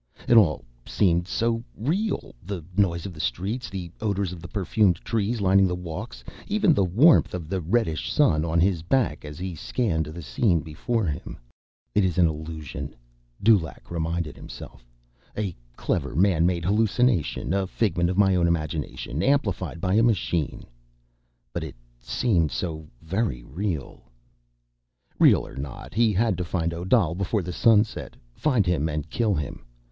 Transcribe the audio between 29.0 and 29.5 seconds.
kill